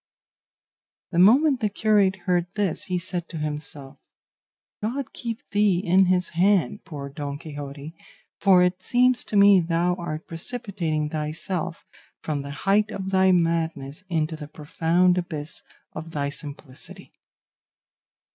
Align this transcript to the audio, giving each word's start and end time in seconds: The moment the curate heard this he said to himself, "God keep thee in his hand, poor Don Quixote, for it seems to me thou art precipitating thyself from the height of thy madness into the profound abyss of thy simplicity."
The 1.11 1.19
moment 1.19 1.59
the 1.59 1.69
curate 1.69 2.15
heard 2.25 2.47
this 2.55 2.85
he 2.85 2.97
said 2.97 3.29
to 3.29 3.37
himself, 3.37 3.99
"God 4.81 5.13
keep 5.13 5.43
thee 5.51 5.77
in 5.77 6.05
his 6.07 6.31
hand, 6.31 6.83
poor 6.85 7.07
Don 7.07 7.37
Quixote, 7.37 7.93
for 8.39 8.63
it 8.63 8.81
seems 8.81 9.23
to 9.25 9.35
me 9.35 9.59
thou 9.59 9.93
art 9.99 10.25
precipitating 10.25 11.11
thyself 11.11 11.85
from 12.23 12.41
the 12.41 12.49
height 12.65 12.89
of 12.89 13.11
thy 13.11 13.31
madness 13.31 14.03
into 14.09 14.35
the 14.35 14.47
profound 14.47 15.19
abyss 15.19 15.61
of 15.93 16.09
thy 16.13 16.29
simplicity." 16.29 17.11